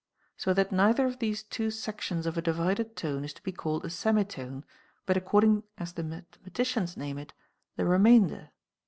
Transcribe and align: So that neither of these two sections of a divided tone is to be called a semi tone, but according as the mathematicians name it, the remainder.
So 0.35 0.51
that 0.55 0.71
neither 0.71 1.05
of 1.05 1.19
these 1.19 1.43
two 1.43 1.69
sections 1.69 2.25
of 2.25 2.35
a 2.35 2.41
divided 2.41 2.95
tone 2.95 3.23
is 3.23 3.33
to 3.33 3.43
be 3.43 3.51
called 3.51 3.85
a 3.85 3.91
semi 3.91 4.23
tone, 4.23 4.65
but 5.05 5.15
according 5.15 5.61
as 5.77 5.93
the 5.93 6.01
mathematicians 6.01 6.97
name 6.97 7.19
it, 7.19 7.33
the 7.75 7.85
remainder. 7.85 8.49